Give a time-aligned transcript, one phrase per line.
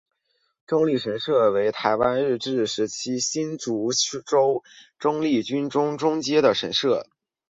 [0.65, 3.91] 中坜神社为台湾日治时期新竹
[4.25, 4.63] 州
[4.97, 7.07] 中坜郡中坜街的神社。